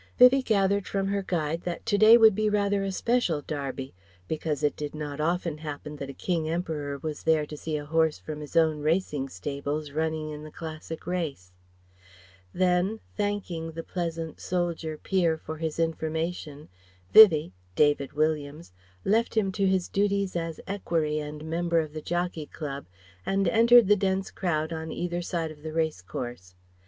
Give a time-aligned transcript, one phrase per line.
[0.17, 3.93] ]Vivie gathered from her guide that to day would be rather a special Derby,
[4.27, 7.85] because it did not often happen that a King Emperor was there to see a
[7.85, 11.51] horse from his own racing stables running in the classic race.
[12.51, 16.69] Then, thanking the pleasant soldier peer for his information,
[17.13, 18.73] Vivie (David Williams)
[19.05, 22.87] left him to his duties as equerry and member of the Jockey Club
[23.23, 26.55] and entered the dense crowd on either side of the race course.